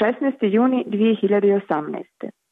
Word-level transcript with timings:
16. 0.00 0.44
juni 0.54 0.84
2018. 0.86 2.04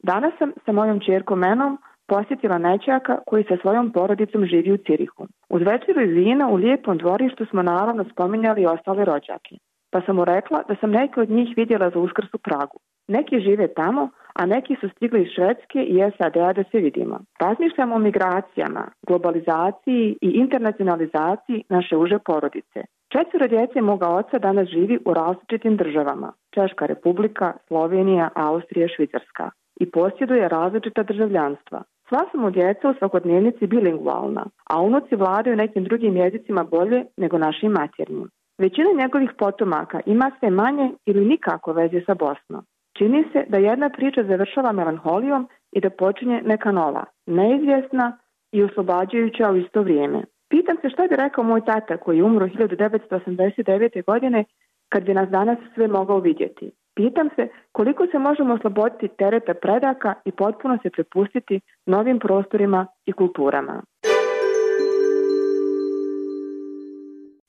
Danas 0.03 0.33
sam 0.39 0.53
sa 0.65 0.73
mojom 0.73 1.01
čerkom 1.01 1.39
Menom 1.39 1.79
posjetila 2.07 2.59
nećaka 2.59 3.19
koji 3.27 3.45
sa 3.45 3.57
svojom 3.61 3.93
porodicom 3.93 4.47
živi 4.47 4.73
u 4.73 4.77
Cirihu. 4.77 5.27
Uz 5.49 5.63
večeru 5.63 6.01
i 6.01 6.07
vina 6.07 6.49
u 6.49 6.55
lijepom 6.55 6.99
dvorištu 6.99 7.47
smo 7.47 7.63
naravno 7.63 8.05
spominjali 8.13 8.63
i 8.63 8.67
ostale 8.67 9.05
rođake. 9.05 9.55
Pa 9.93 10.01
sam 10.01 10.17
mu 10.17 10.25
rekla 10.25 10.63
da 10.69 10.75
sam 10.81 10.91
neke 10.91 11.21
od 11.21 11.31
njih 11.31 11.49
vidjela 11.57 11.91
za 11.91 11.99
uskrs 11.99 12.35
u 12.35 12.39
Pragu. 12.39 12.79
Neki 13.09 13.41
žive 13.41 13.75
tamo, 13.75 14.09
a 14.35 14.47
neki 14.47 14.77
su 14.81 14.89
stigli 14.89 15.23
iz 15.23 15.29
Švedske 15.35 15.81
i 15.83 15.95
SAD-a 16.17 16.53
da 16.53 16.65
se 16.71 16.79
vidimo. 16.79 17.21
Razmišljamo 17.41 17.95
o 17.95 17.99
migracijama, 17.99 18.85
globalizaciji 19.07 20.17
i 20.21 20.29
internacionalizaciji 20.29 21.65
naše 21.69 21.97
uže 21.97 22.19
porodice. 22.19 22.81
Četvero 23.17 23.47
djece 23.49 23.81
moga 23.81 24.09
oca 24.09 24.39
danas 24.39 24.69
živi 24.69 24.99
u 25.05 25.15
različitim 25.15 25.77
državama. 25.77 26.33
Češka 26.55 26.87
republika, 26.87 27.53
Slovenija, 27.67 28.29
Austrija, 28.35 28.89
Švicarska. 28.97 29.51
I 29.81 29.91
posjeduje 29.91 30.49
različita 30.49 31.03
državljanstva. 31.03 31.83
Sva 32.09 32.21
su 32.31 32.41
mu 32.41 32.51
djeca 32.51 32.91
u 32.91 32.95
svakodnevnici 32.99 33.67
bilingualna, 33.67 34.45
a 34.71 34.81
unuci 34.81 35.17
vladaju 35.17 35.57
nekim 35.57 35.85
drugim 35.85 36.17
jezicima 36.17 36.65
bolje 36.65 37.05
nego 37.17 37.39
našim 37.39 37.73
matjernim. 37.73 38.29
Većina 38.59 38.91
njegovih 39.01 39.31
potomaka 39.39 40.01
ima 40.07 40.31
sve 40.39 40.51
manje 40.51 40.91
ili 41.07 41.25
nikako 41.25 41.73
veze 41.73 42.01
sa 42.07 42.15
Bosnom. 42.15 42.63
Čini 42.99 43.25
se 43.33 43.45
da 43.49 43.59
jedna 43.59 43.89
priča 43.91 44.23
završava 44.23 44.73
melanholijom 44.73 45.49
i 45.73 45.81
da 45.81 45.91
počinje 45.91 46.43
neka 46.45 46.73
nova, 46.73 47.05
neizvjesna 47.27 48.19
i 48.53 48.63
oslobađajuća 48.63 49.51
u 49.51 49.57
isto 49.57 49.83
vrijeme. 49.83 50.23
Pitam 50.49 50.77
se 50.83 50.91
što 50.91 51.03
bi 51.03 51.17
rekao 51.17 51.45
moj 51.45 51.65
tata 51.65 51.97
koji 51.97 52.17
je 52.17 52.25
umro 52.25 52.47
1989. 52.47 54.05
godine 54.05 54.45
kad 54.89 55.05
bi 55.05 55.15
nas 55.15 55.29
danas 55.29 55.59
sve 55.75 55.89
mogao 55.89 56.19
vidjeti. 56.19 56.71
Pitam 56.95 57.29
se 57.37 57.49
koliko 57.73 58.07
se 58.07 58.19
možemo 58.19 58.55
osloboditi 58.55 59.09
tereta 59.09 59.55
predaka 59.55 60.15
i 60.25 60.33
potpuno 60.33 60.79
se 60.83 60.91
prepustiti 60.91 61.61
novim 61.87 62.19
prostorima 62.19 62.87
i 63.07 63.13
kulturama. 63.13 63.83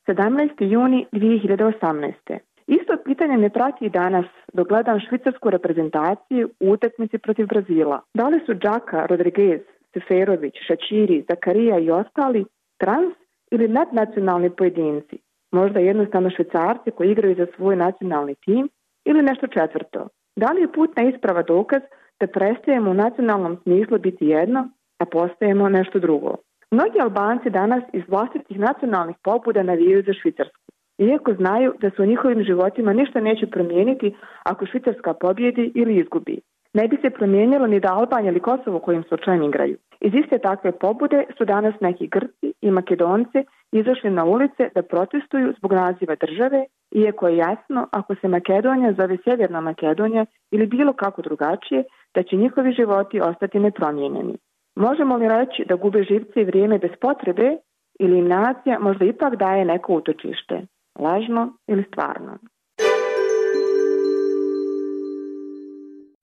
17. 0.08 0.50
juni 0.60 1.06
2018. 1.12 2.38
Isto 2.68 2.98
pitanje 3.06 3.38
me 3.38 3.50
prati 3.50 3.86
i 3.86 3.90
danas 3.90 4.26
dok 4.54 4.68
gledam 4.68 5.00
švicarsku 5.00 5.50
reprezentaciju 5.50 6.50
u 6.60 6.70
utakmici 6.72 7.18
protiv 7.18 7.48
Brazila. 7.48 8.02
Da 8.14 8.28
li 8.28 8.40
su 8.46 8.54
Džaka, 8.54 9.06
Rodriguez, 9.06 9.62
Seferović, 9.94 10.54
Šačiri, 10.68 11.26
Zakarija 11.30 11.80
i 11.80 11.92
ostali 11.92 12.46
trans 12.78 13.14
ili 13.52 13.68
nadnacionalni 13.68 14.50
pojedinci? 14.50 15.18
Možda 15.52 15.80
jednostavno 15.80 16.30
švicarci 16.30 16.92
koji 16.92 17.12
igraju 17.12 17.36
za 17.36 17.48
svoj 17.56 17.76
nacionalni 17.76 18.36
tim 18.36 18.70
ili 19.06 19.22
nešto 19.22 19.48
četvrto. 19.48 20.08
Da 20.36 20.52
li 20.52 20.62
je 20.62 20.72
putna 20.72 21.04
isprava 21.04 21.42
dokaz 21.42 21.82
da 22.20 22.28
prestajemo 22.28 22.92
u 22.92 22.94
nacionalnom 22.94 23.58
smislu 23.64 24.00
biti 24.00 24.26
jedno, 24.26 24.70
a 25.00 25.06
postajemo 25.06 25.70
nešto 25.70 26.00
drugo? 26.00 26.36
Mnogi 26.72 27.00
Albanci 27.02 27.50
danas 27.50 27.84
iz 27.94 28.04
vlastitih 28.08 28.60
nacionalnih 28.60 29.16
pobuda 29.24 29.64
navijaju 29.64 30.04
za 30.04 30.14
Švicarsku 30.14 30.66
iako 30.98 31.34
znaju 31.34 31.74
da 31.82 31.90
se 31.90 32.02
u 32.02 32.06
njihovim 32.06 32.44
životima 32.44 32.94
ništa 32.94 33.20
neće 33.20 33.48
promijeniti 33.48 34.16
ako 34.44 34.66
Švicarska 34.66 35.14
pobjedi 35.14 35.72
ili 35.76 35.96
izgubi. 35.96 36.40
Ne 36.74 36.88
bi 36.88 36.98
se 37.02 37.10
promijenilo 37.10 37.68
ni 37.68 37.80
da 37.80 37.94
Albanija 37.94 38.32
ili 38.32 38.40
Kosovo 38.40 38.80
kojim 38.80 39.04
slučajem 39.04 39.44
igraju. 39.44 39.78
Iz 40.00 40.14
iste 40.14 40.38
takve 40.38 40.72
pobude 40.72 41.24
su 41.38 41.46
danas 41.46 41.74
neki 41.82 42.08
Grci 42.08 42.54
i 42.68 42.72
Makedonci 42.72 43.40
izašli 43.72 44.10
na 44.10 44.24
ulice 44.26 44.64
da 44.76 44.82
protestuju 44.82 45.54
zbog 45.58 45.74
naziva 45.74 46.16
države, 46.16 46.66
iako 46.92 47.28
je 47.28 47.38
jasno 47.38 47.88
ako 47.92 48.16
se 48.16 48.28
Makedonija 48.28 48.94
zove 48.94 49.18
Sjeverna 49.24 49.62
Makedonija 49.62 50.26
ili 50.52 50.66
bilo 50.68 50.94
kako 50.94 51.22
drugačije, 51.22 51.84
da 52.16 52.24
će 52.24 52.36
njihovi 52.36 52.72
životi 52.74 53.22
ostati 53.22 53.60
nepromijenjeni. 53.60 54.36
Možemo 54.76 55.18
li 55.18 55.28
reći 55.28 55.66
da 55.70 55.76
gube 55.76 56.04
živce 56.04 56.42
i 56.42 56.46
vrijeme 56.46 56.80
bez 56.80 56.92
potrebe 57.02 57.58
ili 58.00 58.18
im 58.20 58.28
nacija 58.28 58.80
možda 58.80 59.06
ipak 59.06 59.36
daje 59.36 59.66
neko 59.66 59.94
utočište? 59.94 60.62
lažno 61.00 61.54
ili 61.68 61.84
stvarno. 61.84 62.38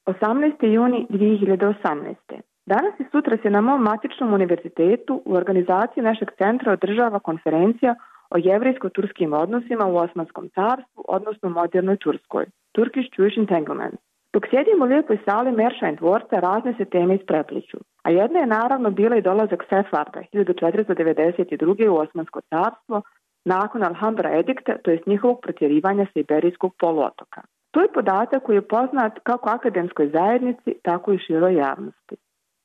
18. 0.06 0.66
juni 0.66 1.06
2018. 1.10 2.14
Danas 2.66 3.00
i 3.00 3.04
sutra 3.12 3.36
se 3.42 3.50
na 3.50 3.60
mom 3.60 3.82
matičnom 3.82 4.34
univerzitetu 4.34 5.22
u 5.24 5.34
organizaciji 5.34 6.02
našeg 6.02 6.28
centra 6.38 6.72
održava 6.72 7.18
konferencija 7.18 7.94
o 8.30 8.36
jevrijsko-turskim 8.36 9.32
odnosima 9.32 9.86
u 9.86 9.96
Osmanskom 9.96 10.48
carstvu, 10.54 11.04
odnosno 11.08 11.48
modernoj 11.48 11.96
Turskoj, 11.96 12.46
Turkish 12.72 13.08
Jewish 13.18 13.38
Entanglement. 13.38 14.00
Dok 14.32 14.46
sjedimo 14.50 14.84
u 14.84 14.88
lijepoj 14.88 15.18
sali 15.24 15.52
Meršajn 15.52 15.96
dvorca, 15.96 16.40
razne 16.40 16.74
se 16.78 16.84
teme 16.84 17.14
isprepliću. 17.14 17.78
A 18.02 18.10
jedna 18.10 18.38
je 18.38 18.46
naravno 18.46 18.90
bila 18.90 19.16
i 19.16 19.22
dolazak 19.22 19.64
Sefarda 19.68 20.20
1492. 20.32 21.88
u 21.88 21.96
Osmansko 21.96 22.40
carstvo, 22.40 23.02
nakon 23.44 23.84
Alhambra 23.84 24.38
edikta, 24.38 24.78
to 24.78 24.90
jest 24.90 25.06
njihovog 25.06 25.40
protjerivanja 25.42 26.06
sa 26.12 26.20
Iberijskog 26.20 26.74
poluotoka. 26.78 27.40
To 27.70 27.80
je 27.80 27.92
podatak 27.94 28.42
koji 28.42 28.56
je 28.56 28.68
poznat 28.68 29.18
kako 29.22 29.50
akademskoj 29.50 30.08
zajednici, 30.08 30.74
tako 30.82 31.12
i 31.12 31.18
široj 31.18 31.54
javnosti. 31.54 32.16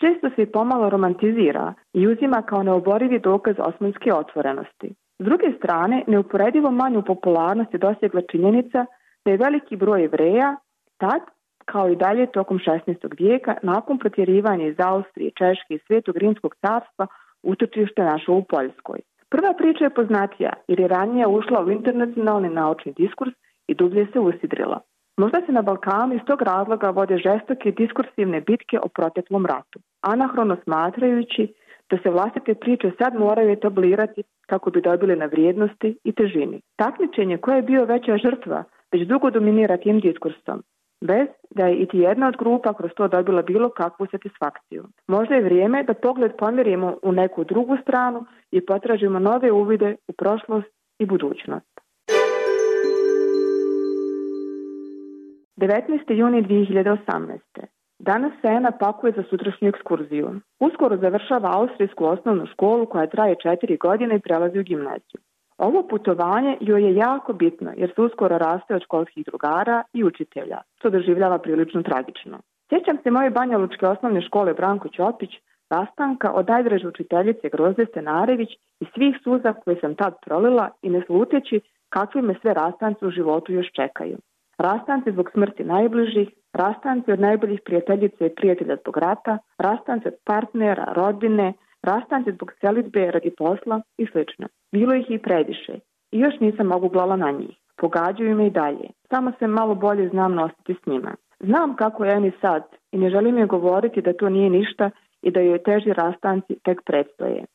Često 0.01 0.29
se 0.35 0.41
i 0.41 0.51
pomalo 0.51 0.89
romantizira 0.89 1.73
i 1.93 2.07
uzima 2.07 2.41
kao 2.41 2.63
neoborivi 2.63 3.19
dokaz 3.19 3.55
osmanske 3.59 4.13
otvorenosti. 4.13 4.89
S 5.19 5.25
druge 5.25 5.53
strane, 5.57 6.03
neuporedivo 6.07 6.71
manju 6.71 7.01
popularnost 7.01 7.73
je 7.73 7.79
dosegla 7.79 8.21
činjenica 8.31 8.85
da 9.25 9.31
je 9.31 9.37
veliki 9.37 9.75
broj 9.75 10.01
jevreja 10.01 10.55
tad, 10.97 11.21
kao 11.65 11.89
i 11.89 11.95
dalje 11.95 12.31
tokom 12.31 12.59
16. 12.59 13.19
vijeka, 13.19 13.55
nakon 13.63 13.99
protjerivanja 13.99 14.67
iz 14.67 14.75
Austrije, 14.79 15.31
Češke 15.31 15.73
i 15.73 15.79
Svetog 15.87 16.17
Rimskog 16.17 16.55
carstva, 16.55 17.07
utočište 17.43 18.03
našo 18.03 18.33
u 18.33 18.43
Poljskoj. 18.43 18.99
Prva 19.29 19.53
priča 19.53 19.83
je 19.83 19.89
poznatija 19.89 20.53
jer 20.67 20.79
je 20.79 20.87
ranije 20.87 21.27
ušla 21.27 21.63
u 21.63 21.71
internacionalni 21.71 22.49
naučni 22.49 22.93
diskurs 22.93 23.33
i 23.67 23.73
dublje 23.73 24.07
se 24.13 24.19
usidrila. 24.19 24.79
Možda 25.17 25.41
se 25.45 25.51
na 25.51 25.61
Balkanu 25.61 26.15
iz 26.15 26.21
tog 26.25 26.41
razloga 26.41 26.89
vode 26.89 27.17
žestoke 27.17 27.71
diskursivne 27.71 28.41
bitke 28.41 28.79
o 28.79 28.87
proteklom 28.87 29.45
ratu. 29.45 29.79
Anahrono 30.01 30.57
smatrajući 30.63 31.53
da 31.89 31.97
se 32.03 32.09
vlastite 32.09 32.53
priče 32.53 32.91
sad 32.97 33.19
moraju 33.19 33.51
etablirati 33.51 34.23
kako 34.47 34.69
bi 34.71 34.81
dobili 34.81 35.15
na 35.15 35.25
vrijednosti 35.25 35.97
i 36.03 36.11
težini. 36.11 36.61
Takmičenje 36.75 37.37
koje 37.37 37.55
je 37.55 37.61
bio 37.61 37.85
veća 37.85 38.17
žrtva 38.17 38.63
već 38.91 39.07
dugo 39.07 39.29
dominira 39.29 39.77
tim 39.77 39.99
diskursom, 39.99 40.63
bez 41.01 41.27
da 41.49 41.65
je 41.65 41.75
iti 41.75 41.97
jedna 41.97 42.27
od 42.27 42.37
grupa 42.37 42.73
kroz 42.73 42.91
to 42.95 43.07
dobila 43.07 43.41
bilo 43.41 43.69
kakvu 43.69 44.07
satisfakciju. 44.11 44.83
Možda 45.07 45.35
je 45.35 45.43
vrijeme 45.43 45.83
da 45.83 45.93
pogled 45.93 46.31
pomirimo 46.37 46.97
u 47.03 47.11
neku 47.11 47.43
drugu 47.43 47.77
stranu 47.81 48.25
i 48.51 48.65
potražimo 48.65 49.19
nove 49.19 49.51
uvide 49.51 49.95
u 50.07 50.13
prošlost 50.13 50.71
i 50.99 51.05
budućnost. 51.05 51.76
19. 55.57 56.13
juni 56.13 56.43
2018. 56.43 57.39
Danas 57.99 58.31
Sena 58.41 58.71
pakuje 58.71 59.13
za 59.15 59.23
sutrašnju 59.29 59.67
ekskurziju. 59.69 60.29
Uskoro 60.59 60.97
završava 60.97 61.49
austrijsku 61.53 62.05
osnovnu 62.05 62.45
školu 62.45 62.85
koja 62.85 63.07
traje 63.07 63.35
četiri 63.43 63.77
godine 63.77 64.15
i 64.15 64.19
prelazi 64.19 64.59
u 64.59 64.63
gimnaziju. 64.63 65.19
Ovo 65.57 65.87
putovanje 65.87 66.57
joj 66.61 66.83
je 66.83 66.95
jako 66.95 67.33
bitno 67.33 67.71
jer 67.77 67.91
se 67.95 68.01
uskoro 68.01 68.37
raste 68.37 68.75
od 68.75 68.83
školskih 68.83 69.25
drugara 69.25 69.83
i 69.93 70.03
učitelja, 70.03 70.61
što 70.79 70.89
doživljava 70.89 71.37
prilično 71.37 71.83
tragično. 71.83 72.37
Sjećam 72.69 72.97
se 73.03 73.11
moje 73.11 73.29
Banja 73.29 73.57
Lučke 73.57 73.87
osnovne 73.87 74.21
škole 74.21 74.53
Branko 74.53 74.89
Ćopić, 74.89 75.29
rastanka 75.69 76.31
od 76.31 76.49
najdraže 76.49 76.87
učiteljice 76.87 77.49
Grozde 77.49 77.85
Stenarević 77.85 78.49
i 78.79 78.85
svih 78.93 79.15
suza 79.23 79.53
koje 79.53 79.79
sam 79.81 79.95
tad 79.95 80.13
prolila 80.25 80.69
i 80.81 80.89
ne 80.89 81.01
sluteći 81.05 81.59
kakvi 81.89 82.21
me 82.21 82.35
sve 82.41 82.53
rastanci 82.53 83.05
u 83.05 83.11
životu 83.11 83.53
još 83.53 83.71
čekaju. 83.71 84.17
Rastanci 84.57 85.11
zbog 85.11 85.29
smrti 85.31 85.63
najbližih, 85.63 86.29
rastanci 86.53 87.11
od 87.11 87.19
najboljih 87.19 87.61
prijateljice 87.65 88.25
i 88.25 88.35
prijatelja 88.35 88.75
zbog 88.81 88.97
rata, 88.97 89.37
rastanci 89.57 90.07
od 90.07 90.13
partnera, 90.25 90.93
rodbine, 90.95 91.53
rastanci 91.81 92.31
zbog 92.31 92.51
selitbe 92.61 93.11
radi 93.11 93.31
posla 93.37 93.81
i 93.97 94.05
sl. 94.11 94.19
Bilo 94.71 94.93
ih 94.93 95.05
i 95.09 95.19
prediše 95.19 95.79
i 96.11 96.19
još 96.19 96.39
nisam 96.39 96.67
mogu 96.67 96.89
glala 96.89 97.15
na 97.15 97.31
njih. 97.31 97.57
Pogađaju 97.75 98.35
me 98.35 98.47
i 98.47 98.49
dalje. 98.49 98.87
Samo 99.09 99.31
se 99.39 99.47
malo 99.47 99.75
bolje 99.75 100.09
znam 100.09 100.33
nositi 100.33 100.75
s 100.83 100.85
njima. 100.85 101.15
Znam 101.39 101.75
kako 101.75 102.05
je 102.05 102.13
Eni 102.13 102.31
sad 102.41 102.63
i 102.91 102.97
ne 102.97 103.09
želim 103.09 103.37
je 103.37 103.45
govoriti 103.45 104.01
da 104.01 104.13
to 104.13 104.29
nije 104.29 104.49
ništa 104.49 104.89
i 105.21 105.31
da 105.31 105.39
joj 105.39 105.63
teži 105.63 105.93
rastanci 105.93 106.59
tek 106.63 106.81
predstoje. 106.85 107.45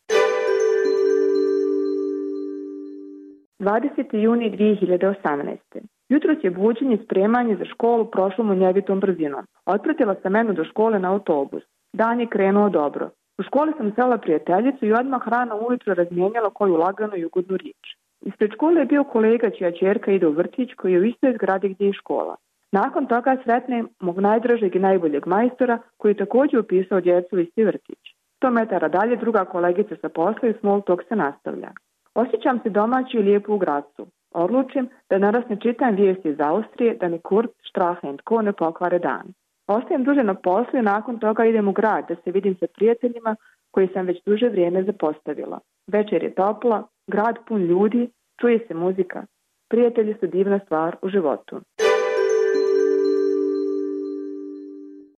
20. 3.58 4.16
juni 4.16 4.50
2018. 4.50 5.56
Jutro 6.12 6.34
je 6.42 6.50
buđenje 6.50 6.98
spremanje 7.04 7.56
za 7.56 7.64
školu 7.64 8.04
prošlo 8.04 8.44
mu 8.44 8.54
njevitom 8.54 9.00
brzinom. 9.00 9.44
Otpratila 9.66 10.14
sam 10.22 10.32
menu 10.32 10.52
do 10.52 10.64
škole 10.64 10.98
na 10.98 11.12
autobus. 11.12 11.62
Dan 11.92 12.20
je 12.20 12.26
krenuo 12.26 12.68
dobro. 12.68 13.10
U 13.38 13.42
školi 13.42 13.72
sam 13.76 13.92
sela 13.94 14.18
prijateljicu 14.18 14.86
i 14.86 14.92
odmah 14.92 15.28
rano 15.28 15.54
ujutro 15.56 15.94
razmijenjala 15.94 16.50
koju 16.50 16.76
laganu 16.76 17.16
i 17.16 17.24
ugodnu 17.24 17.56
riječ. 17.56 17.84
Ispred 18.20 18.50
škole 18.54 18.80
je 18.80 18.84
bio 18.84 19.04
kolega 19.04 19.50
čija 19.50 19.72
čerka 19.72 20.12
ide 20.12 20.26
u 20.26 20.32
vrtić 20.32 20.74
koji 20.74 20.92
je 20.92 21.00
u 21.00 21.04
istoj 21.04 21.32
zgradi 21.34 21.68
gdje 21.68 21.86
je 21.86 21.92
škola. 21.92 22.36
Nakon 22.72 23.06
toga 23.06 23.36
sretne 23.44 23.84
mog 24.00 24.20
najdražeg 24.20 24.76
i 24.76 24.84
najboljeg 24.88 25.26
majstora 25.26 25.78
koji 25.96 26.10
je 26.12 26.22
također 26.24 26.60
upisao 26.60 27.00
djecu 27.00 27.38
isti 27.38 27.64
vrtić. 27.64 28.02
100 28.42 28.50
metara 28.50 28.88
dalje 28.88 29.16
druga 29.16 29.44
kolegica 29.44 29.94
sa 30.00 30.08
posla 30.08 30.48
i 30.48 30.58
small 30.60 30.82
talk 30.82 31.02
se 31.08 31.16
nastavlja. 31.16 31.70
Osjećam 32.14 32.60
se 32.62 32.70
domaći 32.70 33.16
i 33.16 33.22
lijepo 33.22 33.54
u 33.54 33.58
gradcu. 33.58 34.06
Odlučim 34.34 34.88
da 35.10 35.18
naras 35.18 35.44
ne 35.48 35.56
čitam 35.60 35.94
vijesti 35.94 36.28
iz 36.28 36.40
Austrije 36.40 36.96
da 37.00 37.08
mi 37.08 37.18
Kurt, 37.18 37.50
Strahe 37.68 38.16
Ko 38.24 38.42
ne 38.42 38.52
pokvare 38.52 38.98
dan. 38.98 39.32
Ostajem 39.66 40.04
duže 40.04 40.22
na 40.22 40.34
poslu 40.34 40.78
i 40.78 40.82
nakon 40.82 41.18
toga 41.18 41.44
idem 41.44 41.68
u 41.68 41.72
grad 41.72 42.04
da 42.08 42.14
se 42.14 42.30
vidim 42.30 42.56
sa 42.60 42.66
prijateljima 42.74 43.36
koji 43.70 43.88
sam 43.92 44.06
već 44.06 44.24
duže 44.26 44.48
vrijeme 44.48 44.82
zapostavila. 44.82 45.58
Večer 45.86 46.22
je 46.22 46.34
topla, 46.34 46.82
grad 47.06 47.36
pun 47.48 47.62
ljudi, 47.62 48.10
čuje 48.40 48.58
se 48.68 48.74
muzika. 48.74 49.26
Prijatelji 49.68 50.14
su 50.20 50.26
divna 50.26 50.58
stvar 50.58 50.96
u 51.02 51.08
životu. 51.08 51.60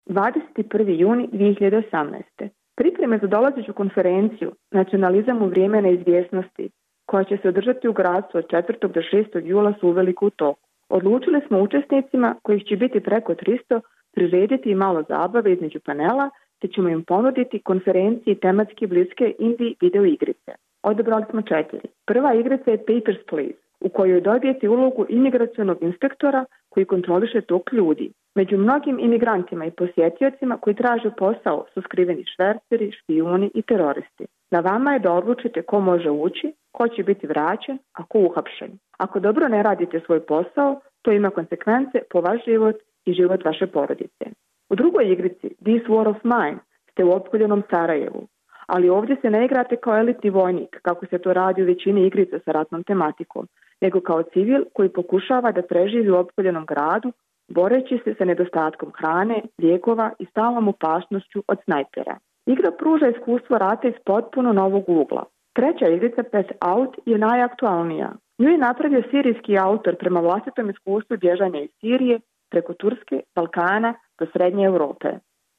21. 0.07 0.99
juni 0.99 1.29
2018. 1.31 2.49
Pripreme 2.75 3.17
za 3.17 3.27
dolazeću 3.27 3.73
konferenciju 3.73 4.51
Nacionalizam 4.71 5.41
u 5.41 5.47
vrijeme 5.47 5.81
neizvjesnosti 5.81 6.69
koja 7.13 7.23
će 7.23 7.37
se 7.41 7.49
održati 7.49 7.87
u 7.87 7.93
gradstvu 7.93 8.37
od 8.37 8.47
4. 8.47 8.87
do 8.93 9.01
6. 9.01 9.45
jula 9.45 9.73
su 9.79 9.87
uveliko 9.87 10.25
u 10.25 10.29
toku. 10.29 10.59
Odlučili 10.89 11.41
smo 11.47 11.59
učesnicima, 11.59 12.35
kojih 12.41 12.63
će 12.63 12.75
biti 12.75 12.99
preko 12.99 13.33
300, 13.33 13.81
prirediti 14.13 14.69
i 14.69 14.75
malo 14.75 15.03
zabave 15.09 15.53
između 15.53 15.79
panela, 15.79 16.29
te 16.59 16.67
ćemo 16.67 16.89
im 16.89 17.03
ponuditi 17.03 17.59
konferenciji 17.59 18.35
tematski 18.35 18.87
bliske 18.87 19.33
indie 19.39 19.73
video 19.81 20.05
igrice. 20.05 20.51
Odebrali 20.83 21.25
smo 21.29 21.41
četiri. 21.41 21.87
Prva 22.05 22.33
igrica 22.33 22.71
je 22.71 22.85
Papers, 22.85 23.21
Please, 23.29 23.59
u 23.79 23.89
kojoj 23.89 24.21
dobijete 24.21 24.69
ulogu 24.69 25.05
imigracionog 25.09 25.77
inspektora 25.81 26.45
koji 26.69 26.85
kontroliše 26.85 27.41
tok 27.41 27.73
ljudi. 27.73 28.11
Među 28.35 28.57
mnogim 28.57 28.99
imigrantima 28.99 29.65
i 29.65 29.71
posjetiocima 29.71 30.57
koji 30.57 30.75
traže 30.75 31.09
posao 31.17 31.65
su 31.73 31.81
skriveni 31.81 32.25
šverceri, 32.35 32.91
špijuni 32.91 33.51
i 33.53 33.61
teroristi. 33.61 34.25
Na 34.51 34.59
vama 34.59 34.93
je 34.93 34.99
da 34.99 35.11
odlučite 35.11 35.61
ko 35.61 35.79
može 35.79 36.09
ući, 36.09 36.53
ko 36.77 36.87
će 36.87 37.03
biti 37.03 37.27
vraćen, 37.27 37.77
a 37.93 38.05
ko 38.05 38.19
uhapšen. 38.19 38.71
Ako 38.97 39.19
dobro 39.19 39.47
ne 39.47 39.63
radite 39.63 39.99
svoj 40.05 40.25
posao, 40.25 40.79
to 41.01 41.11
ima 41.11 41.29
konsekvence 41.29 41.99
po 42.09 42.21
vaš 42.21 42.45
život 42.45 42.75
i 43.05 43.13
život 43.13 43.45
vaše 43.45 43.67
porodice. 43.67 44.25
U 44.69 44.75
drugoj 44.75 45.11
igrici, 45.11 45.47
This 45.49 45.83
War 45.93 46.07
of 46.09 46.23
Mine, 46.23 46.57
ste 46.91 47.03
u 47.03 47.11
opkoljenom 47.11 47.63
Sarajevu. 47.69 48.27
Ali 48.67 48.89
ovdje 48.89 49.15
se 49.21 49.29
ne 49.29 49.45
igrate 49.45 49.75
kao 49.75 49.97
elitni 49.97 50.29
vojnik, 50.29 50.79
kako 50.81 51.05
se 51.05 51.17
to 51.17 51.33
radi 51.33 51.63
u 51.63 51.65
većini 51.65 52.07
igrica 52.07 52.39
sa 52.45 52.51
ratnom 52.51 52.83
tematikom, 52.83 53.47
nego 53.81 54.01
kao 54.01 54.23
civil 54.23 54.63
koji 54.73 54.89
pokušava 54.89 55.51
da 55.51 55.61
preživi 55.61 56.09
u 56.09 56.15
opkoljenom 56.15 56.65
gradu, 56.65 57.11
boreći 57.47 57.99
se 58.03 58.15
sa 58.17 58.25
nedostatkom 58.25 58.91
hrane, 58.97 59.41
lijekova 59.61 60.11
i 60.19 60.25
stalnom 60.25 60.67
opasnošću 60.67 61.43
od 61.47 61.57
snajpera. 61.63 62.17
Igra 62.45 62.71
pruža 62.71 63.07
iskustvo 63.07 63.57
rata 63.57 63.87
iz 63.87 63.93
potpuno 64.05 64.53
novog 64.53 64.83
ugla. 64.87 65.23
Treća 65.53 65.87
igrica 65.87 66.23
Pass 66.31 66.49
Out 66.61 66.97
je 67.05 67.17
najaktualnija. 67.17 68.11
Nju 68.39 68.49
je 68.49 68.57
napravio 68.57 69.03
sirijski 69.11 69.57
autor 69.57 69.95
prema 69.95 70.19
vlastitom 70.19 70.69
iskustvu 70.69 71.17
bježanja 71.17 71.59
iz 71.61 71.69
Sirije 71.79 72.19
preko 72.49 72.73
Turske, 72.73 73.21
Balkana 73.35 73.93
do 74.19 74.25
Srednje 74.33 74.65
Europe. 74.65 75.09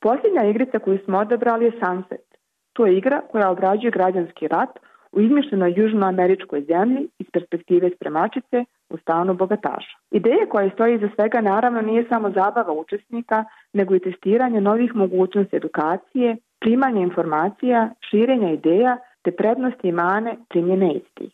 Posljednja 0.01 0.45
igrica 0.45 0.79
koju 0.79 0.99
smo 1.05 1.19
odabrali 1.19 1.65
je 1.65 1.73
Sunset. 1.73 2.27
To 2.73 2.87
je 2.87 2.99
igra 2.99 3.21
koja 3.31 3.51
obrađuje 3.51 3.91
građanski 3.91 4.49
rat 4.49 4.79
u 5.13 5.21
izmišljenoj 5.21 5.75
južnoameričkoj 5.77 6.63
zemlji 6.63 7.09
iz 7.19 7.27
perspektive 7.33 7.91
spremačice 7.97 8.65
u 8.91 8.97
stanu 8.99 9.35
bogataša. 9.35 9.97
Ideja 10.11 10.47
koja 10.51 10.71
stoji 10.71 10.95
iza 10.95 11.09
svega 11.15 11.41
naravno 11.41 11.81
nije 11.81 12.07
samo 12.09 12.31
zabava 12.31 12.73
učesnika, 12.73 13.45
nego 13.73 13.95
i 13.95 14.01
testiranje 14.01 14.61
novih 14.61 14.95
mogućnosti 14.95 15.57
edukacije, 15.57 16.37
primanje 16.61 17.03
informacija, 17.03 17.91
širenja 18.11 18.51
ideja 18.51 18.99
te 19.25 19.31
prednosti 19.33 19.89
i 19.89 19.93
mane 19.93 20.37
primjene 20.49 20.95
istih. 20.95 21.31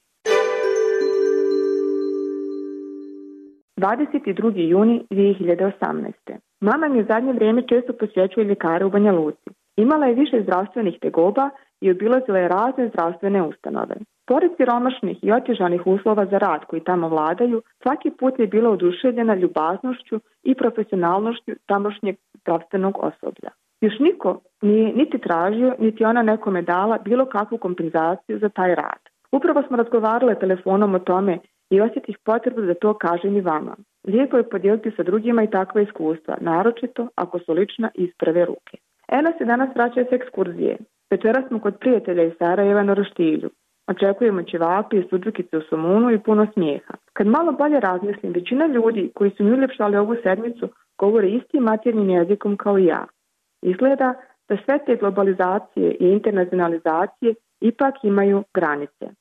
22. 3.77 4.69
juni 4.69 5.07
2018. 5.11 6.13
Mama 6.61 6.89
mi 6.89 7.01
u 7.01 7.07
zadnje 7.09 7.33
vrijeme 7.33 7.63
često 7.69 7.93
posjećuje 7.93 8.45
ljekare 8.45 8.85
u 8.85 8.91
Banja 8.91 9.13
Luci. 9.13 9.51
Imala 9.77 10.07
je 10.07 10.15
više 10.15 10.43
zdravstvenih 10.43 10.99
tegoba 11.01 11.51
i 11.81 11.91
obilazila 11.91 12.39
je 12.39 12.49
razne 12.49 12.89
zdravstvene 12.89 13.43
ustanove. 13.43 13.97
Pored 14.27 14.51
siromašnih 14.57 15.19
i 15.23 15.33
otežanih 15.33 15.87
uslova 15.87 16.27
za 16.27 16.39
rad 16.39 16.65
koji 16.65 16.85
tamo 16.85 17.09
vladaju, 17.09 17.63
svaki 17.83 18.11
put 18.11 18.39
je 18.39 18.47
bila 18.47 18.71
oduševljena 18.71 19.35
ljubaznošću 19.35 20.21
i 20.43 20.55
profesionalnošću 20.55 21.53
tamošnjeg 21.67 22.17
zdravstvenog 22.41 22.99
osoblja. 22.99 23.51
Još 23.81 23.99
niko 23.99 24.41
nije 24.62 24.93
niti 24.93 25.19
tražio, 25.19 25.75
niti 25.79 26.05
ona 26.05 26.23
nekome 26.23 26.62
dala 26.62 26.99
bilo 26.99 27.27
kakvu 27.27 27.59
kompenzaciju 27.59 28.38
za 28.38 28.49
taj 28.49 28.75
rad. 28.75 29.00
Upravo 29.32 29.62
smo 29.62 29.77
razgovarale 29.77 30.35
telefonom 30.35 30.94
o 30.94 30.99
tome 30.99 31.38
i 31.71 31.81
osjetih 31.81 32.19
potrebu 32.25 32.61
da 32.61 32.75
to 32.75 32.94
kažem 32.94 33.37
i 33.37 33.41
vama. 33.41 33.77
Lijepo 34.06 34.37
je 34.37 34.49
podijeliti 34.49 34.91
sa 34.97 35.03
drugima 35.03 35.43
i 35.43 35.50
takva 35.50 35.81
iskustva, 35.81 36.37
naročito 36.41 37.09
ako 37.15 37.38
su 37.38 37.53
lična 37.53 37.91
iz 37.94 38.11
prve 38.19 38.44
ruke. 38.44 38.77
Ena 39.09 39.32
se 39.38 39.44
danas 39.44 39.69
vraća 39.75 40.05
s 40.05 40.12
ekskurzije. 40.12 40.77
Večera 41.11 41.43
smo 41.49 41.61
kod 41.61 41.79
prijatelja 41.81 42.23
iz 42.23 42.32
Sarajeva 42.38 42.82
na 42.82 42.94
Roštilju. 42.94 43.50
Očekujemo 43.87 44.43
ćevapi 44.43 44.97
i 44.97 45.06
suđukice 45.11 45.56
u 45.59 45.62
Somunu 45.62 46.11
i 46.11 46.19
puno 46.19 46.47
smijeha. 46.53 46.94
Kad 47.12 47.27
malo 47.27 47.53
bolje 47.53 47.81
razmislim, 47.81 48.32
većina 48.32 48.67
ljudi 48.67 49.11
koji 49.15 49.31
su 49.31 49.44
mi 49.44 49.53
uljepšali 49.53 49.97
ovu 49.97 50.17
sedmicu 50.23 50.69
govore 50.99 51.31
istim 51.31 51.62
maternim 51.62 52.11
jezikom 52.11 52.56
kao 52.56 52.79
i 52.79 52.85
ja. 52.85 53.06
Izgleda 53.62 54.15
da 54.49 54.57
sve 54.65 54.79
te 54.87 54.97
globalizacije 54.97 55.97
i 56.01 56.05
internacionalizacije 56.05 57.35
ipak 57.61 57.95
imaju 58.03 58.45
granice. 58.55 59.19